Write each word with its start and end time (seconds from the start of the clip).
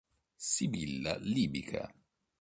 Sibilla 0.35 1.21
Libica 1.21 1.85